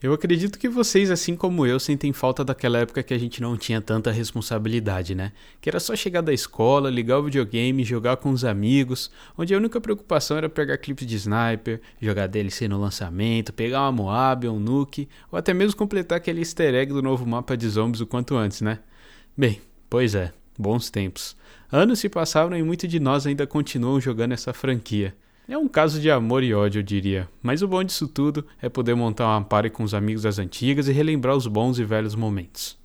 Eu 0.00 0.12
acredito 0.12 0.60
que 0.60 0.68
vocês, 0.68 1.10
assim 1.10 1.34
como 1.34 1.66
eu, 1.66 1.80
sentem 1.80 2.12
falta 2.12 2.44
daquela 2.44 2.78
época 2.78 3.02
que 3.02 3.12
a 3.12 3.18
gente 3.18 3.42
não 3.42 3.56
tinha 3.56 3.80
tanta 3.80 4.12
responsabilidade, 4.12 5.12
né? 5.12 5.32
Que 5.60 5.68
era 5.68 5.80
só 5.80 5.96
chegar 5.96 6.20
da 6.20 6.32
escola, 6.32 6.88
ligar 6.88 7.18
o 7.18 7.24
videogame, 7.24 7.82
jogar 7.82 8.16
com 8.18 8.30
os 8.30 8.44
amigos, 8.44 9.10
onde 9.36 9.52
a 9.52 9.56
única 9.56 9.80
preocupação 9.80 10.36
era 10.36 10.48
pegar 10.48 10.78
clipes 10.78 11.04
de 11.04 11.16
sniper, 11.16 11.80
jogar 12.00 12.28
DLC 12.28 12.68
no 12.68 12.80
lançamento, 12.80 13.52
pegar 13.52 13.80
uma 13.80 13.90
Moab, 13.90 14.46
um 14.46 14.60
Nuke, 14.60 15.08
ou 15.32 15.38
até 15.38 15.52
mesmo 15.52 15.76
completar 15.76 16.18
aquele 16.18 16.42
easter 16.42 16.76
egg 16.76 16.92
do 16.92 17.02
novo 17.02 17.26
mapa 17.26 17.56
de 17.56 17.68
zombies 17.68 18.00
o 18.00 18.06
quanto 18.06 18.36
antes, 18.36 18.60
né? 18.60 18.78
Bem, 19.36 19.60
pois 19.90 20.14
é, 20.14 20.32
bons 20.56 20.90
tempos. 20.90 21.36
Anos 21.72 21.98
se 21.98 22.08
passaram 22.08 22.56
e 22.56 22.62
muitos 22.62 22.88
de 22.88 23.00
nós 23.00 23.26
ainda 23.26 23.48
continuam 23.48 24.00
jogando 24.00 24.30
essa 24.30 24.52
franquia. 24.52 25.12
É 25.50 25.56
um 25.56 25.66
caso 25.66 25.98
de 25.98 26.10
amor 26.10 26.42
e 26.42 26.52
ódio, 26.52 26.80
eu 26.80 26.82
diria. 26.82 27.26
Mas 27.42 27.62
o 27.62 27.68
bom 27.68 27.82
disso 27.82 28.06
tudo 28.06 28.44
é 28.60 28.68
poder 28.68 28.94
montar 28.94 29.24
uma 29.26 29.42
party 29.42 29.70
com 29.70 29.82
os 29.82 29.94
amigos 29.94 30.24
das 30.24 30.38
antigas 30.38 30.88
e 30.88 30.92
relembrar 30.92 31.34
os 31.34 31.46
bons 31.46 31.78
e 31.78 31.84
velhos 31.84 32.14
momentos. 32.14 32.76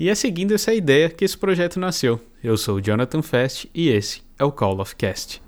E 0.00 0.08
é 0.08 0.14
seguindo 0.14 0.54
essa 0.54 0.72
ideia 0.72 1.10
que 1.10 1.22
esse 1.22 1.36
projeto 1.36 1.78
nasceu. 1.78 2.18
Eu 2.42 2.56
sou 2.56 2.76
o 2.76 2.80
Jonathan 2.80 3.20
Fest 3.20 3.66
e 3.74 3.90
esse 3.90 4.22
é 4.38 4.44
o 4.44 4.50
Call 4.50 4.80
of 4.80 4.96
Cast. 4.96 5.42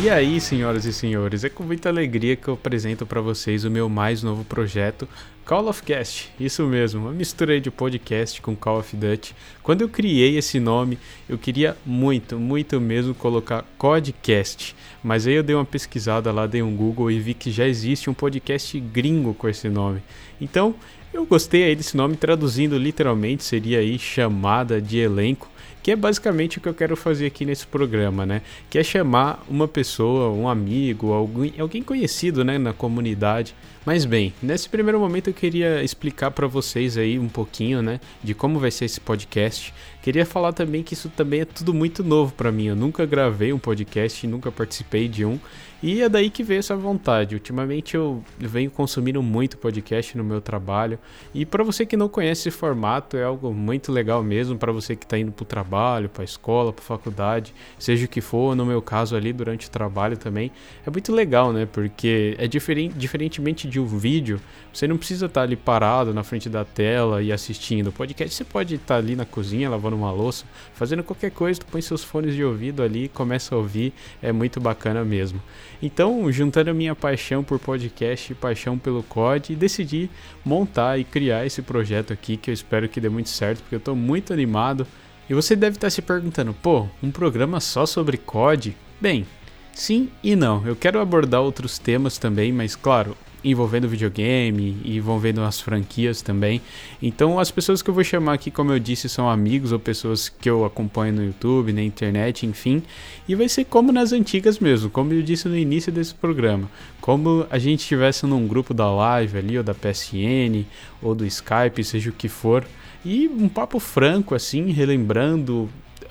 E 0.00 0.08
aí, 0.08 0.40
senhoras 0.40 0.84
e 0.84 0.92
senhores, 0.92 1.42
é 1.42 1.48
com 1.48 1.64
muita 1.64 1.88
alegria 1.88 2.36
que 2.36 2.46
eu 2.46 2.54
apresento 2.54 3.04
para 3.04 3.20
vocês 3.20 3.64
o 3.64 3.70
meu 3.70 3.88
mais 3.88 4.22
novo 4.22 4.44
projeto, 4.44 5.08
Call 5.48 5.66
of 5.66 5.82
Cast. 5.82 6.30
Isso 6.38 6.62
mesmo, 6.66 7.00
uma 7.00 7.10
mistura 7.10 7.58
de 7.58 7.70
podcast 7.70 8.38
com 8.42 8.54
Call 8.54 8.80
of 8.80 8.94
Duty. 8.94 9.34
Quando 9.62 9.80
eu 9.80 9.88
criei 9.88 10.36
esse 10.36 10.60
nome, 10.60 10.98
eu 11.26 11.38
queria 11.38 11.74
muito, 11.86 12.38
muito 12.38 12.78
mesmo 12.78 13.14
colocar 13.14 13.64
Codcast, 13.78 14.76
mas 15.02 15.26
aí 15.26 15.32
eu 15.32 15.42
dei 15.42 15.56
uma 15.56 15.64
pesquisada 15.64 16.30
lá, 16.30 16.46
dei 16.46 16.60
um 16.60 16.76
Google 16.76 17.10
e 17.10 17.18
vi 17.18 17.32
que 17.32 17.50
já 17.50 17.66
existe 17.66 18.10
um 18.10 18.14
podcast 18.14 18.78
gringo 18.78 19.32
com 19.32 19.48
esse 19.48 19.70
nome. 19.70 20.02
Então, 20.38 20.74
eu 21.14 21.24
gostei 21.24 21.64
aí 21.64 21.74
desse 21.74 21.96
nome, 21.96 22.14
traduzindo 22.14 22.76
literalmente 22.76 23.42
seria 23.42 23.78
aí 23.78 23.98
chamada 23.98 24.82
de 24.82 24.98
elenco 24.98 25.48
que 25.88 25.92
é 25.92 25.96
basicamente 25.96 26.58
o 26.58 26.60
que 26.60 26.68
eu 26.68 26.74
quero 26.74 26.94
fazer 26.94 27.24
aqui 27.26 27.46
nesse 27.46 27.66
programa, 27.66 28.26
né? 28.26 28.42
Que 28.68 28.78
é 28.78 28.84
chamar 28.84 29.42
uma 29.48 29.66
pessoa, 29.66 30.28
um 30.30 30.46
amigo, 30.46 31.12
alguém, 31.12 31.54
alguém 31.58 31.82
conhecido, 31.82 32.44
né, 32.44 32.58
na 32.58 32.74
comunidade. 32.74 33.54
Mas 33.86 34.04
bem, 34.04 34.34
nesse 34.42 34.68
primeiro 34.68 35.00
momento 35.00 35.30
eu 35.30 35.32
queria 35.38 35.82
explicar 35.84 36.32
para 36.32 36.46
vocês 36.48 36.98
aí 36.98 37.18
um 37.18 37.28
pouquinho, 37.28 37.80
né, 37.80 38.00
de 38.22 38.34
como 38.34 38.58
vai 38.58 38.70
ser 38.70 38.86
esse 38.86 39.00
podcast. 39.00 39.72
Queria 40.02 40.26
falar 40.26 40.52
também 40.52 40.82
que 40.82 40.94
isso 40.94 41.08
também 41.08 41.40
é 41.40 41.44
tudo 41.44 41.72
muito 41.72 42.02
novo 42.02 42.32
para 42.32 42.50
mim. 42.50 42.66
Eu 42.66 42.76
nunca 42.76 43.06
gravei 43.06 43.52
um 43.52 43.58
podcast, 43.58 44.26
nunca 44.26 44.50
participei 44.50 45.06
de 45.06 45.24
um. 45.24 45.38
E 45.80 46.02
é 46.02 46.08
daí 46.08 46.28
que 46.28 46.42
veio 46.42 46.58
essa 46.58 46.74
vontade. 46.74 47.36
Ultimamente 47.36 47.94
eu 47.94 48.20
venho 48.36 48.68
consumindo 48.68 49.22
muito 49.22 49.56
podcast 49.56 50.18
no 50.18 50.24
meu 50.24 50.40
trabalho. 50.40 50.98
E 51.32 51.46
para 51.46 51.62
você 51.62 51.86
que 51.86 51.96
não 51.96 52.08
conhece 52.08 52.48
esse 52.48 52.50
formato, 52.50 53.16
é 53.16 53.22
algo 53.22 53.54
muito 53.54 53.92
legal 53.92 54.20
mesmo. 54.24 54.58
Para 54.58 54.72
você 54.72 54.96
que 54.96 55.04
está 55.04 55.16
indo 55.16 55.30
para 55.30 55.44
o 55.44 55.46
trabalho, 55.46 56.08
para 56.08 56.22
a 56.22 56.24
escola, 56.24 56.72
para 56.72 56.84
faculdade, 56.84 57.54
seja 57.78 58.06
o 58.06 58.08
que 58.08 58.20
for, 58.20 58.56
no 58.56 58.66
meu 58.66 58.82
caso 58.82 59.14
ali 59.14 59.32
durante 59.32 59.68
o 59.68 59.70
trabalho 59.70 60.16
também. 60.16 60.50
É 60.84 60.90
muito 60.90 61.12
legal, 61.12 61.52
né? 61.52 61.64
Porque 61.70 62.34
é 62.38 62.48
diferente, 62.48 62.98
diferentemente 62.98 63.68
de 63.68 63.78
um 63.78 63.86
vídeo, 63.86 64.40
você 64.72 64.88
não 64.88 64.96
precisa 64.96 65.26
estar 65.26 65.42
tá 65.42 65.44
ali 65.44 65.54
parado 65.54 66.12
na 66.12 66.24
frente 66.24 66.48
da 66.48 66.64
tela 66.64 67.22
e 67.22 67.32
assistindo. 67.32 67.88
O 67.88 67.92
podcast 67.92 68.34
você 68.34 68.44
pode 68.44 68.74
estar 68.74 68.94
tá 68.94 68.96
ali 68.96 69.14
na 69.14 69.24
cozinha, 69.24 69.70
lavando 69.70 69.94
uma 69.94 70.10
louça, 70.10 70.44
fazendo 70.74 71.04
qualquer 71.04 71.30
coisa, 71.30 71.60
tu 71.60 71.66
põe 71.66 71.80
seus 71.80 72.02
fones 72.02 72.34
de 72.34 72.42
ouvido 72.42 72.82
ali, 72.82 73.08
começa 73.08 73.54
a 73.54 73.58
ouvir. 73.58 73.92
É 74.20 74.32
muito 74.32 74.60
bacana 74.60 75.04
mesmo. 75.04 75.40
Então, 75.82 76.30
juntando 76.32 76.70
a 76.70 76.74
minha 76.74 76.94
paixão 76.94 77.44
por 77.44 77.58
podcast 77.58 78.32
e 78.32 78.34
paixão 78.34 78.78
pelo 78.78 79.02
COD, 79.02 79.54
decidi 79.54 80.10
montar 80.44 80.98
e 80.98 81.04
criar 81.04 81.46
esse 81.46 81.62
projeto 81.62 82.12
aqui 82.12 82.36
que 82.36 82.50
eu 82.50 82.54
espero 82.54 82.88
que 82.88 83.00
dê 83.00 83.08
muito 83.08 83.28
certo, 83.28 83.60
porque 83.60 83.74
eu 83.74 83.78
estou 83.78 83.94
muito 83.94 84.32
animado. 84.32 84.86
E 85.28 85.34
você 85.34 85.54
deve 85.54 85.76
estar 85.76 85.90
se 85.90 86.02
perguntando, 86.02 86.54
pô, 86.54 86.86
um 87.02 87.10
programa 87.10 87.60
só 87.60 87.86
sobre 87.86 88.16
COD? 88.16 88.76
Bem, 89.00 89.26
sim 89.72 90.08
e 90.22 90.34
não. 90.34 90.66
Eu 90.66 90.74
quero 90.74 91.00
abordar 91.00 91.42
outros 91.42 91.78
temas 91.78 92.18
também, 92.18 92.52
mas 92.52 92.74
claro, 92.74 93.16
envolvendo 93.44 93.88
videogame 93.88 94.76
e 94.84 94.96
envolvendo 94.96 95.42
as 95.42 95.60
franquias 95.60 96.22
também. 96.22 96.60
Então, 97.02 97.38
as 97.38 97.50
pessoas 97.50 97.82
que 97.82 97.90
eu 97.90 97.94
vou 97.94 98.04
chamar 98.04 98.34
aqui, 98.34 98.50
como 98.50 98.72
eu 98.72 98.78
disse, 98.78 99.08
são 99.08 99.28
amigos 99.28 99.72
ou 99.72 99.78
pessoas 99.78 100.28
que 100.28 100.48
eu 100.48 100.64
acompanho 100.64 101.14
no 101.14 101.24
YouTube, 101.24 101.72
na 101.72 101.82
internet, 101.82 102.46
enfim. 102.46 102.82
E 103.28 103.34
vai 103.34 103.48
ser 103.48 103.64
como 103.64 103.92
nas 103.92 104.12
antigas 104.12 104.58
mesmo, 104.58 104.90
como 104.90 105.12
eu 105.12 105.22
disse 105.22 105.48
no 105.48 105.56
início 105.56 105.92
desse 105.92 106.14
programa. 106.14 106.68
Como 107.00 107.46
a 107.50 107.58
gente 107.58 107.80
estivesse 107.80 108.26
num 108.26 108.46
grupo 108.46 108.74
da 108.74 108.90
live 108.90 109.38
ali, 109.38 109.58
ou 109.58 109.64
da 109.64 109.74
PSN, 109.74 110.64
ou 111.00 111.14
do 111.14 111.24
Skype, 111.24 111.82
seja 111.84 112.10
o 112.10 112.12
que 112.12 112.28
for. 112.28 112.64
E 113.04 113.28
um 113.28 113.48
papo 113.48 113.78
franco, 113.78 114.34
assim, 114.34 114.70
relembrando 114.72 115.68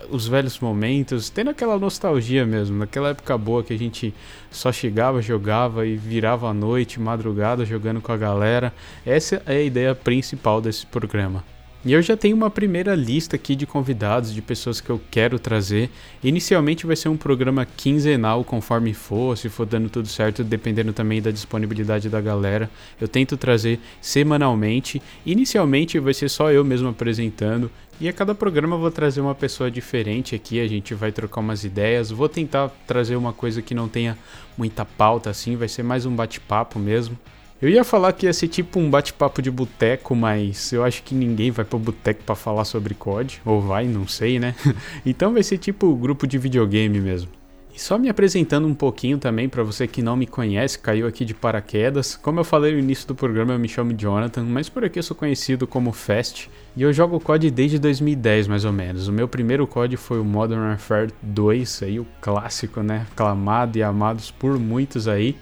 os 0.10 0.28
velhos 0.28 0.60
momentos, 0.60 1.30
tendo 1.30 1.50
aquela 1.50 1.78
nostalgia 1.78 2.46
mesmo, 2.46 2.78
naquela 2.78 3.10
época 3.10 3.38
boa 3.38 3.64
que 3.64 3.74
a 3.74 3.78
gente 3.78 4.14
só 4.50 4.72
chegava, 4.72 5.22
jogava 5.22 5.86
e 5.86 5.96
virava 5.96 6.50
a 6.50 6.54
noite, 6.54 7.00
madrugada 7.00 7.66
jogando 7.66 8.02
com 8.02 8.12
a 8.12 8.18
galera. 8.18 8.74
Essa 9.06 9.42
é 9.46 9.58
a 9.58 9.62
ideia 9.62 9.96
principal 9.96 10.62
desse 10.62 10.86
programa. 10.86 11.57
E 11.86 11.94
eu 11.94 12.02
já 12.02 12.18
tenho 12.18 12.36
uma 12.36 12.50
primeira 12.50 12.96
lista 12.96 13.36
aqui 13.36 13.56
de 13.56 13.66
convidados, 13.66 14.34
de 14.34 14.42
pessoas 14.42 14.82
que 14.82 14.90
eu 14.90 15.00
quero 15.12 15.38
trazer. 15.38 15.90
Inicialmente 16.24 16.86
vai 16.86 16.96
ser 16.96 17.08
um 17.08 17.16
programa 17.16 17.66
quinzenal, 17.66 18.44
conforme 18.44 18.94
for, 18.94 19.38
se 19.38 19.48
for 19.48 19.66
dando 19.66 19.90
tudo 19.90 20.08
certo, 20.08 20.44
dependendo 20.44 20.92
também 20.92 21.22
da 21.22 21.32
disponibilidade 21.32 22.10
da 22.10 22.20
galera. 22.20 22.70
Eu 23.00 23.08
tento 23.08 23.38
trazer 23.38 23.80
semanalmente. 24.02 25.02
Inicialmente 25.26 26.00
vai 26.00 26.14
ser 26.14 26.30
só 26.30 26.52
eu 26.52 26.66
mesmo 26.66 26.90
apresentando. 26.90 27.72
E 28.02 28.10
a 28.10 28.14
cada 28.14 28.36
programa 28.36 28.76
eu 28.76 28.80
vou 28.80 28.92
trazer 28.92 29.22
uma 29.22 29.34
pessoa 29.34 29.72
diferente 29.72 30.36
aqui, 30.36 30.60
a 30.60 30.68
gente 30.68 30.94
vai 30.94 31.12
trocar 31.12 31.42
umas 31.42 31.64
ideias. 31.64 32.12
Vou 32.12 32.28
tentar 32.28 32.70
trazer 32.86 33.16
uma 33.16 33.34
coisa 33.34 33.62
que 33.62 33.74
não 33.74 33.88
tenha 33.88 34.18
muita 34.58 34.84
pauta 34.84 35.30
assim, 35.30 35.56
vai 35.56 35.68
ser 35.68 35.84
mais 35.84 36.06
um 36.06 36.16
bate-papo 36.16 36.80
mesmo. 36.80 37.18
Eu 37.60 37.70
ia 37.70 37.84
falar 37.84 38.14
que 38.14 38.28
ia 38.28 38.34
ser 38.34 38.48
tipo 38.48 38.80
um 38.80 38.88
bate-papo 38.88 39.42
de 39.42 39.50
boteco, 39.50 40.16
mas 40.16 40.72
eu 40.72 40.84
acho 40.84 41.02
que 41.02 41.16
ninguém 41.16 41.50
vai 41.50 41.66
pro 41.66 41.80
boteco 41.80 42.24
para 42.24 42.36
falar 42.36 42.66
sobre 42.66 42.94
COD, 42.94 43.42
ou 43.44 43.60
vai, 43.60 43.88
não 43.88 44.08
sei, 44.08 44.38
né? 44.40 44.54
então 45.04 45.34
vai 45.34 45.42
ser 45.42 45.58
tipo 45.58 45.96
grupo 45.96 46.28
de 46.28 46.38
videogame 46.38 47.02
mesmo. 47.02 47.32
E 47.74 47.82
só 47.82 47.98
me 47.98 48.10
apresentando 48.10 48.68
um 48.68 48.76
pouquinho 48.76 49.18
também 49.18 49.50
para 49.50 49.64
você 49.64 49.88
que 49.88 50.04
não 50.04 50.16
me 50.16 50.28
conhece, 50.28 50.78
caiu 50.78 51.08
aqui 51.08 51.26
de 51.26 51.34
paraquedas. 51.34 52.16
Como 52.16 52.40
eu 52.40 52.44
falei 52.44 52.74
no 52.74 52.80
início 52.80 53.08
do 53.08 53.16
programa, 53.16 53.54
eu 53.54 53.60
me 53.60 53.68
chamo 53.68 53.92
Jonathan, 53.94 54.44
mas 54.44 54.70
por 54.70 54.84
aqui 54.86 55.00
eu 55.00 55.04
sou 55.04 55.18
conhecido 55.18 55.66
como 55.66 55.92
Fast. 55.92 56.52
E 56.76 56.84
eu 56.84 56.94
jogo 56.94 57.20
COD 57.20 57.50
desde 57.50 57.80
2010, 57.80 58.48
mais 58.48 58.66
ou 58.66 58.74
menos. 58.74 59.08
O 59.08 59.12
meu 59.12 59.28
primeiro 59.28 59.66
COD 59.66 59.98
foi 59.98 60.20
o 60.20 60.26
Modern 60.26 60.62
Warfare 60.62 61.12
2, 61.24 61.84
aí 61.84 62.00
o 62.00 62.08
clássico, 62.22 62.82
né? 62.82 63.08
Aclamado 63.12 63.80
e 63.80 63.84
amados 63.84 64.30
por 64.30 64.60
muitos 64.60 65.08
aí. 65.08 65.36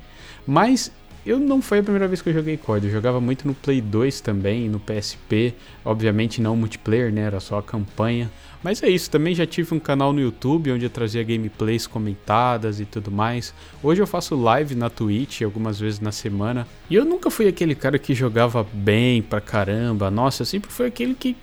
Mas 0.48 0.92
eu 1.26 1.40
não 1.40 1.62
foi 1.62 1.80
a 1.80 1.84
primeira 1.84 2.08
vez 2.08 2.22
que 2.22 2.30
eu 2.30 2.34
joguei 2.34 2.58
COD, 2.58 2.88
eu 2.88 2.92
jogava 2.92 3.20
muito 3.20 3.48
no 3.48 3.54
Play 3.54 3.82
2 3.82 4.22
também, 4.22 4.70
no 4.70 4.80
PSP, 4.80 5.54
obviamente 5.84 6.42
não 6.42 6.56
multiplayer, 6.56 7.12
né, 7.12 7.22
era 7.22 7.40
só 7.40 7.58
a 7.58 7.64
campanha. 7.64 8.30
Mas 8.66 8.82
é 8.82 8.90
isso, 8.90 9.12
também 9.12 9.36
já 9.36 9.46
tive 9.46 9.76
um 9.76 9.80
canal 9.80 10.12
no 10.12 10.20
YouTube 10.20 10.72
onde 10.72 10.84
eu 10.84 10.90
trazia 10.90 11.24
gameplays 11.24 11.86
comentadas 11.86 12.80
e 12.80 12.86
tudo 12.86 13.12
mais. 13.12 13.54
Hoje 13.84 14.02
eu 14.02 14.08
faço 14.08 14.36
live 14.36 14.74
na 14.74 14.90
Twitch 14.90 15.44
algumas 15.44 15.80
vezes 15.80 16.00
na 16.00 16.12
semana. 16.12 16.68
E 16.90 16.96
eu 16.96 17.06
nunca 17.06 17.30
fui 17.30 17.48
aquele 17.48 17.76
cara 17.76 18.00
que 18.00 18.16
jogava 18.16 18.66
bem 18.74 19.22
pra 19.22 19.40
caramba. 19.40 20.10
Nossa, 20.10 20.42
eu 20.42 20.48
sempre 20.48 20.72
fui 20.72 20.88
aquele 20.88 21.14
que 21.14 21.36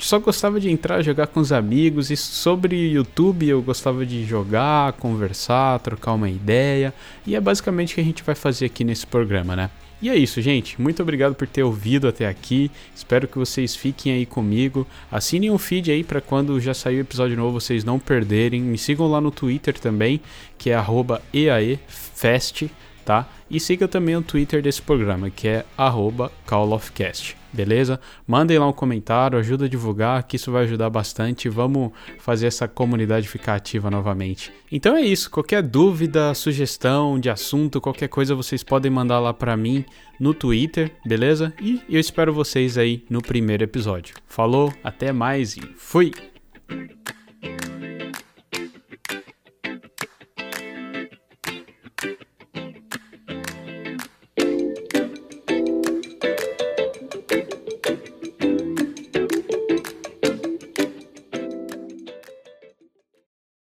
só 0.00 0.18
gostava 0.18 0.58
de 0.58 0.70
entrar, 0.70 1.02
jogar 1.02 1.26
com 1.26 1.40
os 1.40 1.52
amigos. 1.52 2.10
E 2.10 2.16
sobre 2.16 2.76
YouTube 2.76 3.48
eu 3.48 3.62
gostava 3.62 4.04
de 4.04 4.24
jogar, 4.24 4.92
conversar, 4.94 5.78
trocar 5.80 6.12
uma 6.12 6.30
ideia. 6.30 6.92
E 7.26 7.34
é 7.34 7.40
basicamente 7.40 7.92
o 7.92 7.94
que 7.96 8.00
a 8.00 8.04
gente 8.04 8.22
vai 8.22 8.34
fazer 8.34 8.66
aqui 8.66 8.84
nesse 8.84 9.06
programa, 9.06 9.54
né? 9.54 9.70
E 10.02 10.08
é 10.08 10.16
isso, 10.16 10.40
gente. 10.40 10.80
Muito 10.80 11.02
obrigado 11.02 11.34
por 11.34 11.46
ter 11.46 11.62
ouvido 11.62 12.08
até 12.08 12.26
aqui. 12.26 12.70
Espero 12.94 13.28
que 13.28 13.36
vocês 13.36 13.76
fiquem 13.76 14.12
aí 14.12 14.24
comigo. 14.24 14.86
Assinem 15.12 15.50
o 15.50 15.58
feed 15.58 15.90
aí 15.92 16.02
para 16.02 16.22
quando 16.22 16.58
já 16.58 16.72
sair 16.72 16.96
o 16.96 17.00
episódio 17.00 17.36
novo 17.36 17.60
vocês 17.60 17.84
não 17.84 17.98
perderem. 17.98 18.62
Me 18.62 18.78
sigam 18.78 19.06
lá 19.10 19.20
no 19.20 19.30
Twitter 19.30 19.78
também, 19.78 20.18
que 20.56 20.70
é 20.70 20.82
@eaefest, 21.34 22.70
tá? 23.04 23.28
E 23.50 23.58
siga 23.58 23.88
também 23.88 24.16
o 24.16 24.22
Twitter 24.22 24.62
desse 24.62 24.80
programa, 24.80 25.30
que 25.30 25.48
é 25.48 25.64
@callofcast. 26.46 27.36
beleza? 27.52 28.00
Mandem 28.26 28.58
lá 28.58 28.68
um 28.68 28.72
comentário, 28.72 29.38
ajuda 29.38 29.64
a 29.64 29.68
divulgar, 29.68 30.22
que 30.22 30.36
isso 30.36 30.52
vai 30.52 30.64
ajudar 30.64 30.88
bastante. 30.88 31.48
Vamos 31.48 31.92
fazer 32.18 32.46
essa 32.46 32.68
comunidade 32.68 33.28
ficar 33.28 33.56
ativa 33.56 33.90
novamente. 33.90 34.52
Então 34.70 34.96
é 34.96 35.00
isso. 35.00 35.30
Qualquer 35.30 35.62
dúvida, 35.62 36.32
sugestão 36.34 37.18
de 37.18 37.28
assunto, 37.28 37.80
qualquer 37.80 38.08
coisa, 38.08 38.34
vocês 38.34 38.62
podem 38.62 38.90
mandar 38.90 39.18
lá 39.18 39.34
para 39.34 39.56
mim 39.56 39.84
no 40.18 40.32
Twitter, 40.32 40.92
beleza? 41.04 41.52
E 41.60 41.80
eu 41.88 41.98
espero 41.98 42.32
vocês 42.32 42.78
aí 42.78 43.04
no 43.10 43.20
primeiro 43.20 43.64
episódio. 43.64 44.14
Falou, 44.26 44.72
até 44.84 45.12
mais 45.12 45.56
e 45.56 45.62
fui! 45.76 46.12